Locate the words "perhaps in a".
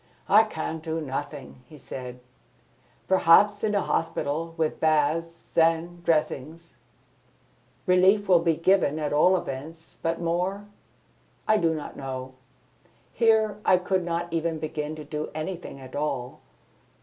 3.07-3.83